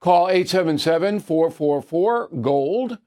[0.00, 2.98] Call 877 444 GOLD,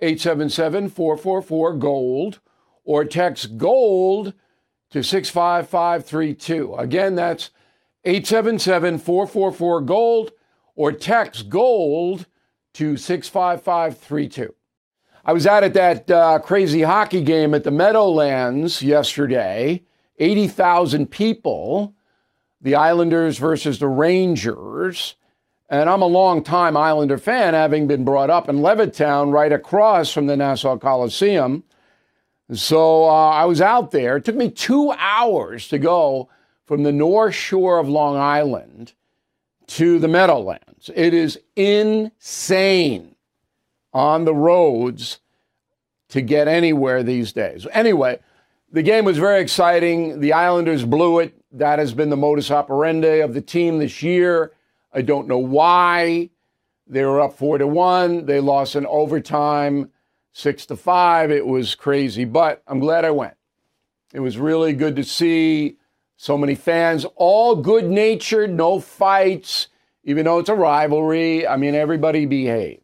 [0.00, 2.40] 877 444 GOLD,
[2.84, 4.34] or text GOLD
[4.90, 6.74] to 65532.
[6.74, 7.50] Again, that's
[8.04, 10.32] 877 444 GOLD,
[10.76, 12.26] or text GOLD
[12.74, 14.54] to 65532.
[15.24, 19.82] I was out at that uh, crazy hockey game at the Meadowlands yesterday.
[20.18, 21.94] 80,000 people,
[22.60, 25.16] the Islanders versus the Rangers.
[25.70, 30.26] And I'm a long-time Islander fan, having been brought up in Levittown, right across from
[30.26, 31.64] the Nassau Coliseum.
[32.52, 34.16] So uh, I was out there.
[34.16, 36.28] It took me two hours to go
[36.66, 38.92] from the North Shore of Long Island
[39.68, 40.90] to the Meadowlands.
[40.94, 43.14] It is insane
[43.94, 45.20] on the roads
[46.10, 47.66] to get anywhere these days.
[47.72, 48.18] Anyway,
[48.70, 50.20] the game was very exciting.
[50.20, 51.34] The Islanders blew it.
[51.52, 54.52] That has been the modus operandi of the team this year.
[54.94, 56.30] I don't know why.
[56.86, 58.26] They were up four to one.
[58.26, 59.90] They lost in overtime,
[60.32, 61.30] six to five.
[61.30, 63.34] It was crazy, but I'm glad I went.
[64.12, 65.78] It was really good to see
[66.16, 69.68] so many fans, all good natured, no fights,
[70.04, 71.46] even though it's a rivalry.
[71.46, 72.80] I mean, everybody behaved.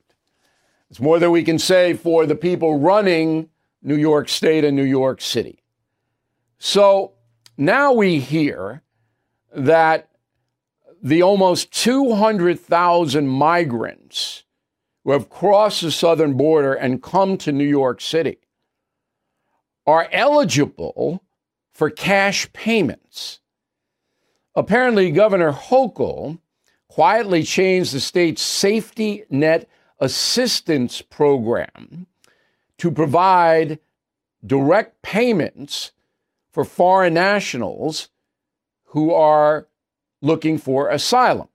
[0.91, 3.49] It's more than we can say for the people running
[3.83, 5.63] New York State and New York City.
[6.59, 7.13] So
[7.57, 8.83] now we hear
[9.55, 10.09] that
[11.03, 14.45] the almost 200,000 migrants
[15.05, 18.39] who have crossed the southern border and come to New York City
[19.87, 21.25] are eligible
[21.73, 23.41] for cash payments.
[24.55, 26.39] Apparently, Governor Hochul
[26.89, 29.69] quietly changed the state's safety net
[29.99, 32.07] assistance program
[32.79, 33.79] to provide
[34.45, 35.93] direct payments
[36.53, 38.09] for foreign nationals
[38.87, 39.69] who are
[40.23, 41.49] looking for asylum,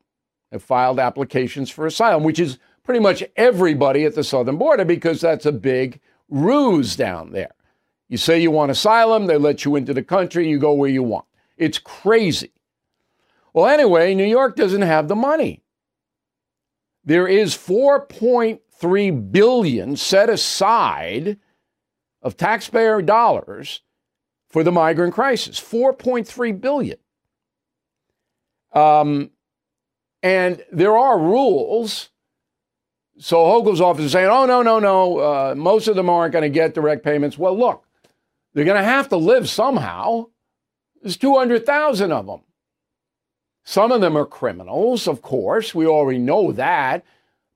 [0.52, 5.22] have filed applications for asylum, which is pretty much everybody at the southern border because
[5.22, 6.00] that's a big
[6.30, 7.54] ruse down there.
[8.08, 11.04] You say you want asylum, they let you into the country, you go where you
[11.04, 11.26] want.
[11.58, 12.52] It's crazy.
[13.54, 15.64] Well, anyway, New York doesn't have the money
[17.06, 21.38] there is 4.3 billion set aside
[22.22, 23.82] of taxpayer dollars
[24.50, 26.98] for the migrant crisis 4.3 billion
[28.76, 29.32] um,
[30.22, 32.10] and there are rules
[33.18, 36.44] so hochul's office is saying oh no no no uh, most of them aren't going
[36.44, 37.86] to get direct payments well look
[38.54, 40.26] they're going to have to live somehow
[41.02, 42.42] there's 200000 of them
[43.66, 45.74] some of them are criminals, of course.
[45.74, 47.04] We already know that.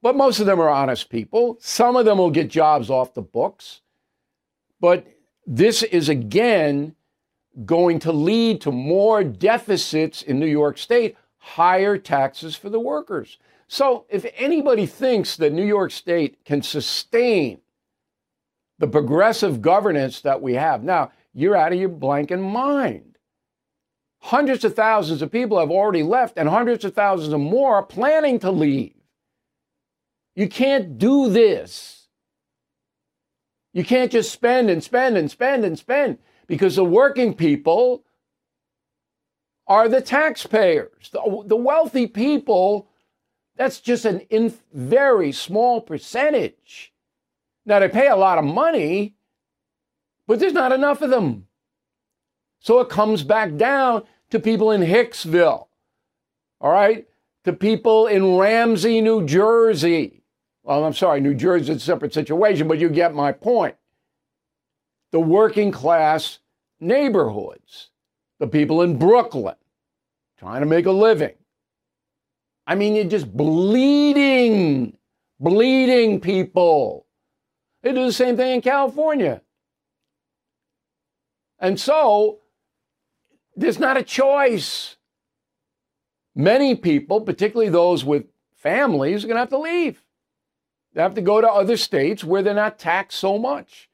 [0.02, 1.58] But most of them are honest people.
[1.62, 3.82] Some of them will get jobs off the books.
[4.82, 5.06] But
[5.46, 6.96] this is again
[7.66, 13.38] going to lead to more deficits in New York State, higher taxes for the workers.
[13.68, 17.60] So if anybody thinks that New York State can sustain
[18.80, 23.18] the progressive governance that we have, now you're out of your blanking mind.
[24.22, 27.84] Hundreds of thousands of people have already left, and hundreds of thousands of more are
[27.84, 28.94] planning to leave.
[30.36, 32.08] You can't do this.
[33.74, 36.18] You can't just spend and spend and spend and spend
[36.50, 38.04] because the working people
[39.68, 41.12] are the taxpayers.
[41.12, 42.90] The, the wealthy people,
[43.56, 46.92] that's just an in, very small percentage.
[47.68, 49.14] Now, they pay a lot of money,
[50.26, 51.46] but there's not enough of them.
[52.60, 55.68] So it comes back down to people in Hicksville,
[56.60, 57.08] all right,
[57.44, 60.24] to people in Ramsey, New Jersey.
[60.64, 63.76] Well, I'm sorry, New Jersey is a separate situation, but you get my point.
[65.12, 66.40] The working class
[66.80, 67.90] neighborhoods,
[68.40, 69.56] the people in Brooklyn
[70.38, 71.36] trying to make a living.
[72.66, 74.98] I mean, you're just bleeding,
[75.40, 77.08] bleeding people.
[77.82, 79.42] They do the same thing in California.
[81.60, 82.40] And so
[83.56, 84.96] there's not a choice.
[86.36, 88.26] Many people, particularly those with
[88.56, 90.04] families, are going to have to leave.
[90.94, 93.90] They have to go to other states where they're not taxed so much.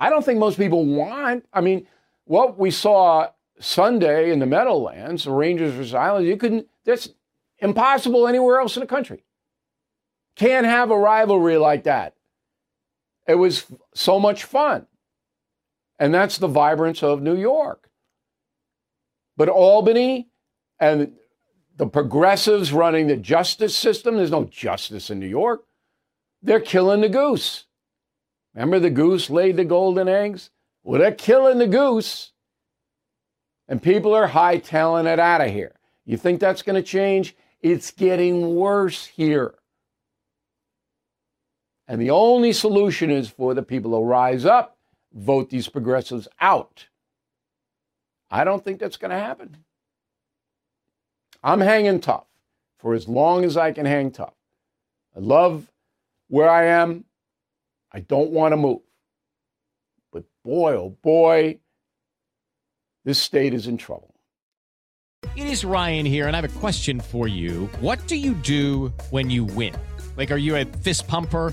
[0.00, 1.86] I don't think most people want, I mean,
[2.24, 3.28] what we saw
[3.60, 7.10] Sunday in the Meadowlands, the Rangers versus Islanders, you couldn't, that's
[7.58, 9.22] impossible anywhere else in the country.
[10.36, 12.14] Can't have a rivalry like that.
[13.28, 14.86] It was so much fun.
[15.98, 17.90] And that's the vibrance of New York.
[19.36, 20.28] But Albany
[20.78, 21.12] and
[21.76, 25.64] the progressives running the justice system, there's no justice in New York.
[26.42, 27.66] They're killing the goose.
[28.54, 30.50] Remember the goose laid the golden eggs?
[30.82, 32.32] Well, they're killing the goose.
[33.68, 35.76] And people are hightailing it out of here.
[36.04, 37.36] You think that's going to change?
[37.60, 39.54] It's getting worse here.
[41.86, 44.76] And the only solution is for the people to rise up,
[45.12, 46.86] vote these progressives out.
[48.30, 49.56] I don't think that's going to happen.
[51.42, 52.26] I'm hanging tough
[52.78, 54.34] for as long as I can hang tough.
[55.16, 55.70] I love
[56.28, 57.04] where I am.
[57.92, 58.80] I don't want to move.
[60.12, 61.58] But boy, oh boy,
[63.04, 64.14] this state is in trouble.
[65.36, 67.66] It is Ryan here, and I have a question for you.
[67.80, 69.74] What do you do when you win?
[70.16, 71.52] Like, are you a fist pumper?